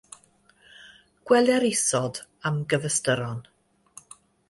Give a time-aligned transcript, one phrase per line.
[1.31, 2.15] Gweler isod
[2.51, 3.41] am gyfystyron.